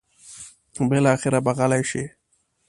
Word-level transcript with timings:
بالاخره 0.89 1.39
به 1.45 1.51
غلې 1.57 1.81
شي. 1.89 2.03